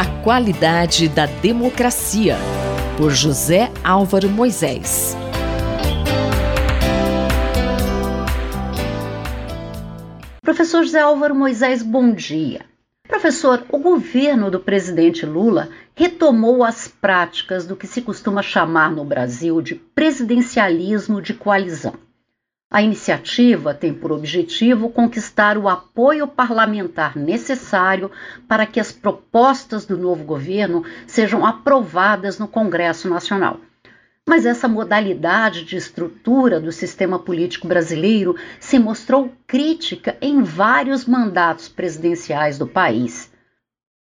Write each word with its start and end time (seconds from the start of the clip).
A 0.00 0.22
qualidade 0.22 1.10
da 1.10 1.26
democracia, 1.26 2.38
por 2.96 3.10
José 3.10 3.70
Álvaro 3.84 4.30
Moisés. 4.30 5.14
Professor 10.40 10.84
José 10.84 11.00
Álvaro 11.00 11.34
Moisés, 11.34 11.82
bom 11.82 12.14
dia. 12.14 12.64
Professor, 13.06 13.62
o 13.70 13.76
governo 13.76 14.50
do 14.50 14.58
presidente 14.58 15.26
Lula 15.26 15.68
retomou 15.94 16.64
as 16.64 16.88
práticas 16.88 17.66
do 17.66 17.76
que 17.76 17.86
se 17.86 18.00
costuma 18.00 18.40
chamar 18.40 18.90
no 18.90 19.04
Brasil 19.04 19.60
de 19.60 19.74
presidencialismo 19.74 21.20
de 21.20 21.34
coalizão. 21.34 21.92
A 22.72 22.80
iniciativa 22.80 23.74
tem 23.74 23.92
por 23.92 24.12
objetivo 24.12 24.90
conquistar 24.90 25.58
o 25.58 25.68
apoio 25.68 26.28
parlamentar 26.28 27.16
necessário 27.16 28.12
para 28.46 28.64
que 28.64 28.78
as 28.78 28.92
propostas 28.92 29.84
do 29.84 29.98
novo 29.98 30.22
governo 30.22 30.84
sejam 31.04 31.44
aprovadas 31.44 32.38
no 32.38 32.46
Congresso 32.46 33.08
Nacional. 33.08 33.58
Mas 34.24 34.46
essa 34.46 34.68
modalidade 34.68 35.64
de 35.64 35.76
estrutura 35.76 36.60
do 36.60 36.70
sistema 36.70 37.18
político 37.18 37.66
brasileiro 37.66 38.36
se 38.60 38.78
mostrou 38.78 39.32
crítica 39.48 40.16
em 40.20 40.40
vários 40.40 41.06
mandatos 41.06 41.68
presidenciais 41.68 42.56
do 42.56 42.68
país. 42.68 43.32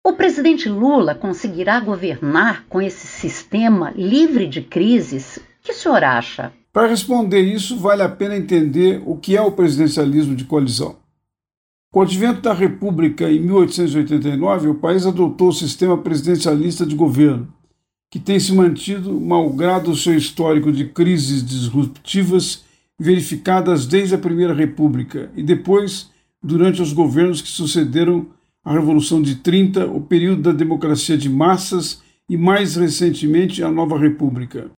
O 0.07 0.13
presidente 0.13 0.69
Lula 0.69 1.17
conseguirá 1.17 1.81
governar 1.81 2.65
com 2.69 2.81
esse 2.81 3.09
sistema 3.09 3.91
livre 3.97 4.47
de 4.47 4.63
crises? 4.63 5.39
O 5.39 5.41
que 5.65 5.73
o 5.73 5.75
senhor 5.75 6.05
acha? 6.05 6.53
Para 6.73 6.89
responder 6.89 7.43
isso, 7.43 7.77
vale 7.77 8.03
a 8.03 8.09
pena 8.09 8.37
entender 8.37 9.03
o 9.05 9.17
que 9.17 9.37
é 9.37 9.43
o 9.43 9.53
presidencialismo 9.53 10.35
de 10.35 10.45
coalizão. 10.45 10.97
Com 11.93 12.01
o 12.01 12.03
advento 12.03 12.41
da 12.41 12.55
República 12.55 13.31
em 13.31 13.41
1889, 13.41 14.69
o 14.69 14.75
país 14.77 15.05
adotou 15.05 15.49
o 15.49 15.53
sistema 15.53 15.99
presidencialista 15.99 16.87
de 16.87 16.97
governo 16.97 17.53
que 18.13 18.19
tem 18.19 18.39
se 18.39 18.53
mantido 18.53 19.19
malgrado 19.19 19.91
o 19.91 19.97
seu 19.97 20.15
histórico 20.15 20.71
de 20.71 20.85
crises 20.85 21.43
disruptivas 21.43 22.63
verificadas 23.01 23.87
desde 23.87 24.15
a 24.15 24.19
Primeira 24.19 24.53
República 24.53 25.31
e 25.35 25.43
depois 25.43 26.11
durante 26.43 26.83
os 26.83 26.93
governos 26.93 27.41
que 27.41 27.49
sucederam 27.49 28.27
a 28.63 28.75
Revolução 28.75 29.23
de 29.23 29.37
30, 29.37 29.87
o 29.87 29.99
período 29.99 30.43
da 30.43 30.53
democracia 30.53 31.17
de 31.17 31.31
massas 31.31 32.03
e 32.29 32.37
mais 32.37 32.77
recentemente 32.77 33.63
a 33.63 33.71
Nova 33.71 33.99
República. 33.99 34.71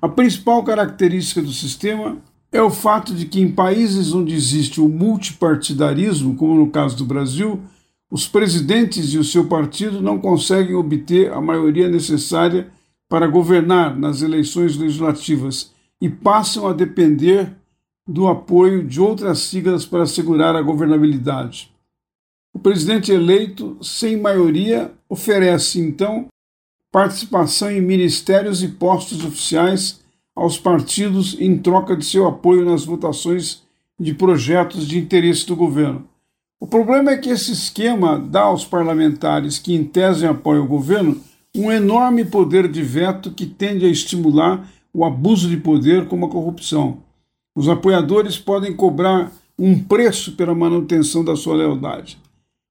A 0.00 0.08
principal 0.08 0.62
característica 0.62 1.42
do 1.42 1.52
sistema 1.52 2.18
é 2.52 2.62
o 2.62 2.70
fato 2.70 3.12
de 3.14 3.26
que 3.26 3.40
em 3.40 3.50
países 3.50 4.14
onde 4.14 4.32
existe 4.32 4.80
o 4.80 4.88
multipartidarismo, 4.88 6.36
como 6.36 6.54
no 6.54 6.70
caso 6.70 6.96
do 6.96 7.04
Brasil, 7.04 7.60
os 8.10 8.26
presidentes 8.26 9.12
e 9.12 9.18
o 9.18 9.24
seu 9.24 9.48
partido 9.48 10.00
não 10.00 10.18
conseguem 10.18 10.74
obter 10.74 11.32
a 11.32 11.40
maioria 11.40 11.88
necessária 11.88 12.70
para 13.08 13.26
governar 13.26 13.98
nas 13.98 14.22
eleições 14.22 14.76
legislativas 14.76 15.72
e 16.00 16.08
passam 16.08 16.68
a 16.68 16.72
depender 16.72 17.52
do 18.08 18.28
apoio 18.28 18.84
de 18.84 19.00
outras 19.00 19.40
siglas 19.40 19.84
para 19.84 20.04
assegurar 20.04 20.54
a 20.54 20.62
governabilidade. 20.62 21.70
O 22.54 22.58
presidente 22.58 23.12
eleito, 23.12 23.76
sem 23.82 24.16
maioria, 24.16 24.92
oferece, 25.08 25.80
então, 25.80 26.28
participação 26.98 27.70
em 27.70 27.80
ministérios 27.80 28.60
e 28.60 28.66
postos 28.66 29.24
oficiais 29.24 30.00
aos 30.34 30.58
partidos 30.58 31.36
em 31.38 31.56
troca 31.56 31.96
de 31.96 32.04
seu 32.04 32.26
apoio 32.26 32.64
nas 32.64 32.84
votações 32.84 33.62
de 34.00 34.12
projetos 34.12 34.84
de 34.84 34.98
interesse 34.98 35.46
do 35.46 35.54
governo. 35.54 36.08
O 36.58 36.66
problema 36.66 37.12
é 37.12 37.16
que 37.16 37.30
esse 37.30 37.52
esquema 37.52 38.18
dá 38.18 38.40
aos 38.40 38.64
parlamentares 38.64 39.60
que, 39.60 39.72
em 39.72 39.84
tese, 39.84 40.26
apoiam 40.26 40.64
o 40.64 40.68
governo 40.68 41.20
um 41.54 41.70
enorme 41.70 42.24
poder 42.24 42.66
de 42.66 42.82
veto 42.82 43.30
que 43.30 43.46
tende 43.46 43.86
a 43.86 43.88
estimular 43.88 44.68
o 44.92 45.04
abuso 45.04 45.48
de 45.48 45.56
poder 45.56 46.08
como 46.08 46.26
a 46.26 46.28
corrupção. 46.28 46.98
Os 47.54 47.68
apoiadores 47.68 48.36
podem 48.36 48.74
cobrar 48.74 49.30
um 49.56 49.78
preço 49.78 50.32
pela 50.32 50.52
manutenção 50.52 51.24
da 51.24 51.36
sua 51.36 51.54
lealdade. 51.54 52.18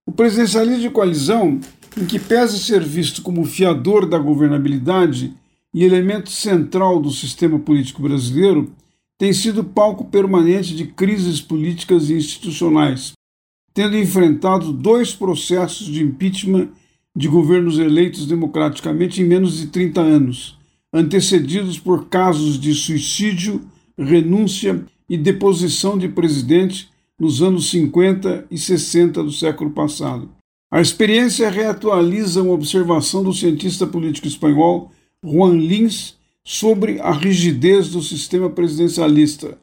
O 0.05 0.11
presidencialismo 0.11 0.81
de 0.81 0.89
coalizão, 0.89 1.61
em 1.97 2.05
que 2.05 2.19
pesa 2.19 2.57
ser 2.57 2.83
visto 2.83 3.23
como 3.23 3.43
fiador 3.43 4.07
da 4.07 4.19
governabilidade 4.19 5.33
e 5.73 5.83
elemento 5.83 6.29
central 6.29 6.99
do 6.99 7.09
sistema 7.09 7.57
político 7.57 8.01
brasileiro, 8.01 8.71
tem 9.17 9.33
sido 9.33 9.63
palco 9.63 10.05
permanente 10.05 10.75
de 10.75 10.85
crises 10.85 11.41
políticas 11.41 12.09
e 12.09 12.13
institucionais, 12.13 13.13
tendo 13.73 13.97
enfrentado 13.97 14.71
dois 14.71 15.13
processos 15.13 15.87
de 15.87 16.03
impeachment 16.03 16.69
de 17.15 17.27
governos 17.27 17.79
eleitos 17.79 18.27
democraticamente 18.27 19.21
em 19.21 19.25
menos 19.25 19.57
de 19.57 19.67
30 19.67 19.99
anos, 19.99 20.57
antecedidos 20.93 21.79
por 21.79 22.07
casos 22.09 22.59
de 22.59 22.75
suicídio, 22.75 23.61
renúncia 23.97 24.85
e 25.09 25.17
deposição 25.17 25.97
de 25.97 26.07
presidente 26.07 26.89
nos 27.19 27.41
anos 27.41 27.71
50 27.71 28.45
e 28.51 28.57
60 28.57 29.23
do 29.23 29.31
século 29.31 29.71
passado. 29.71 30.36
A 30.69 30.81
experiência 30.81 31.49
reatualiza 31.49 32.41
uma 32.41 32.53
observação 32.53 33.23
do 33.23 33.33
cientista 33.33 33.87
político 33.87 34.27
espanhol 34.27 34.91
Juan 35.23 35.53
Lins 35.53 36.17
sobre 36.43 36.99
a 36.99 37.11
rigidez 37.11 37.89
do 37.89 38.01
sistema 38.01 38.49
presidencialista, 38.49 39.57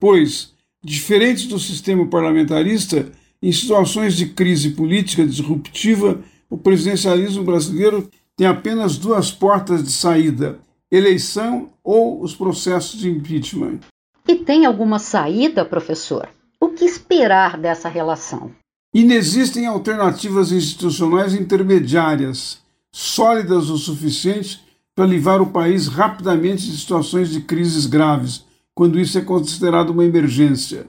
pois, 0.00 0.52
diferente 0.82 1.46
do 1.46 1.58
sistema 1.58 2.06
parlamentarista, 2.06 3.10
em 3.40 3.52
situações 3.52 4.16
de 4.16 4.26
crise 4.26 4.70
política 4.70 5.24
disruptiva, 5.24 6.20
o 6.50 6.58
presidencialismo 6.58 7.44
brasileiro 7.44 8.08
tem 8.36 8.46
apenas 8.46 8.96
duas 8.96 9.30
portas 9.30 9.82
de 9.82 9.92
saída: 9.92 10.58
eleição 10.90 11.70
ou 11.84 12.20
os 12.20 12.34
processos 12.34 12.98
de 12.98 13.08
impeachment. 13.08 13.80
E 14.26 14.36
tem 14.36 14.66
alguma 14.66 14.98
saída, 14.98 15.64
professor? 15.64 16.28
O 16.60 16.68
que 16.70 16.84
esperar 16.84 17.56
dessa 17.56 17.88
relação? 17.88 18.50
Inexistem 18.98 19.64
alternativas 19.64 20.50
institucionais 20.50 21.32
intermediárias, 21.32 22.58
sólidas 22.90 23.70
o 23.70 23.78
suficiente 23.78 24.60
para 24.92 25.06
livrar 25.06 25.40
o 25.40 25.52
país 25.52 25.86
rapidamente 25.86 26.68
de 26.68 26.76
situações 26.76 27.30
de 27.30 27.40
crises 27.42 27.86
graves, 27.86 28.44
quando 28.74 28.98
isso 28.98 29.16
é 29.16 29.20
considerado 29.20 29.90
uma 29.90 30.04
emergência. 30.04 30.88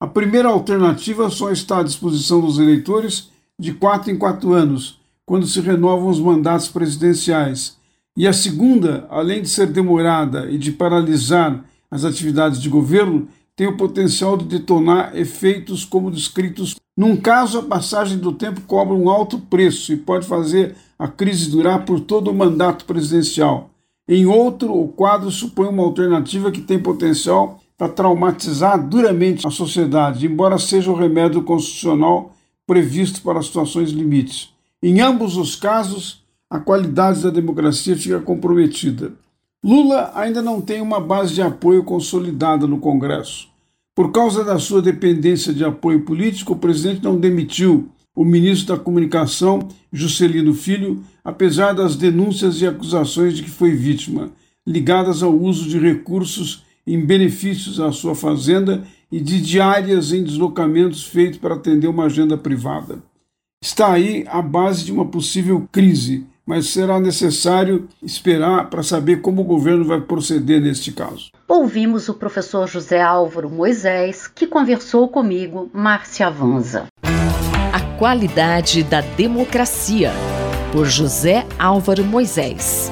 A 0.00 0.06
primeira 0.06 0.48
alternativa 0.48 1.28
só 1.28 1.52
está 1.52 1.80
à 1.80 1.82
disposição 1.82 2.40
dos 2.40 2.58
eleitores 2.58 3.28
de 3.58 3.74
quatro 3.74 4.10
em 4.10 4.16
quatro 4.16 4.54
anos, 4.54 4.98
quando 5.26 5.46
se 5.46 5.60
renovam 5.60 6.08
os 6.08 6.18
mandatos 6.18 6.68
presidenciais. 6.68 7.76
E 8.16 8.26
a 8.26 8.32
segunda, 8.32 9.06
além 9.10 9.42
de 9.42 9.50
ser 9.50 9.66
demorada 9.66 10.50
e 10.50 10.56
de 10.56 10.72
paralisar 10.72 11.62
as 11.90 12.06
atividades 12.06 12.58
de 12.58 12.70
governo, 12.70 13.28
tem 13.54 13.66
o 13.66 13.76
potencial 13.76 14.38
de 14.38 14.46
detonar 14.46 15.14
efeitos 15.14 15.84
como 15.84 16.10
descritos. 16.10 16.76
Num 17.00 17.16
caso, 17.16 17.60
a 17.60 17.62
passagem 17.62 18.18
do 18.18 18.30
tempo 18.30 18.60
cobra 18.66 18.92
um 18.92 19.08
alto 19.08 19.38
preço 19.38 19.90
e 19.90 19.96
pode 19.96 20.26
fazer 20.26 20.76
a 20.98 21.08
crise 21.08 21.50
durar 21.50 21.86
por 21.86 21.98
todo 21.98 22.30
o 22.30 22.34
mandato 22.34 22.84
presidencial. 22.84 23.70
Em 24.06 24.26
outro, 24.26 24.78
o 24.78 24.86
quadro 24.86 25.30
supõe 25.30 25.68
uma 25.68 25.82
alternativa 25.82 26.52
que 26.52 26.60
tem 26.60 26.78
potencial 26.78 27.58
para 27.78 27.88
traumatizar 27.88 28.86
duramente 28.86 29.46
a 29.46 29.50
sociedade, 29.50 30.26
embora 30.26 30.58
seja 30.58 30.90
o 30.90 30.94
remédio 30.94 31.42
constitucional 31.42 32.34
previsto 32.66 33.22
para 33.22 33.40
situações 33.40 33.92
limites. 33.92 34.50
Em 34.82 35.00
ambos 35.00 35.38
os 35.38 35.56
casos, 35.56 36.22
a 36.50 36.60
qualidade 36.60 37.22
da 37.22 37.30
democracia 37.30 37.96
fica 37.96 38.20
comprometida. 38.20 39.14
Lula 39.64 40.12
ainda 40.14 40.42
não 40.42 40.60
tem 40.60 40.82
uma 40.82 41.00
base 41.00 41.32
de 41.32 41.40
apoio 41.40 41.82
consolidada 41.82 42.66
no 42.66 42.78
Congresso. 42.78 43.49
Por 43.94 44.12
causa 44.12 44.44
da 44.44 44.58
sua 44.58 44.80
dependência 44.80 45.52
de 45.52 45.64
apoio 45.64 46.02
político, 46.04 46.52
o 46.52 46.58
presidente 46.58 47.02
não 47.02 47.18
demitiu 47.18 47.88
o 48.14 48.24
ministro 48.24 48.76
da 48.76 48.82
Comunicação, 48.82 49.68
Juscelino 49.92 50.54
Filho, 50.54 51.02
apesar 51.24 51.72
das 51.72 51.96
denúncias 51.96 52.60
e 52.60 52.66
acusações 52.66 53.36
de 53.36 53.42
que 53.42 53.50
foi 53.50 53.72
vítima, 53.72 54.30
ligadas 54.66 55.22
ao 55.22 55.34
uso 55.34 55.68
de 55.68 55.78
recursos 55.78 56.64
em 56.86 57.04
benefícios 57.04 57.80
à 57.80 57.92
sua 57.92 58.14
fazenda 58.14 58.84
e 59.10 59.20
de 59.20 59.40
diárias 59.40 60.12
em 60.12 60.22
deslocamentos 60.22 61.04
feitos 61.04 61.38
para 61.38 61.54
atender 61.54 61.88
uma 61.88 62.04
agenda 62.04 62.36
privada. 62.36 63.02
Está 63.62 63.92
aí 63.92 64.24
a 64.28 64.40
base 64.40 64.84
de 64.84 64.92
uma 64.92 65.04
possível 65.04 65.68
crise, 65.70 66.26
mas 66.46 66.68
será 66.68 66.98
necessário 66.98 67.88
esperar 68.02 68.70
para 68.70 68.82
saber 68.82 69.20
como 69.20 69.42
o 69.42 69.44
governo 69.44 69.84
vai 69.84 70.00
proceder 70.00 70.60
neste 70.60 70.92
caso. 70.92 71.30
Ouvimos 71.60 72.08
o 72.08 72.14
professor 72.14 72.66
José 72.66 73.02
Álvaro 73.02 73.50
Moisés, 73.50 74.26
que 74.26 74.46
conversou 74.46 75.10
comigo, 75.10 75.68
Márcia 75.74 76.30
Vanza. 76.30 76.86
A 77.02 77.98
qualidade 77.98 78.82
da 78.82 79.02
democracia, 79.02 80.10
por 80.72 80.88
José 80.88 81.46
Álvaro 81.58 82.02
Moisés. 82.02 82.90